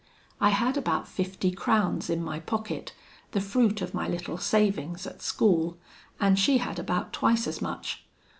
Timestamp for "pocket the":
2.39-3.39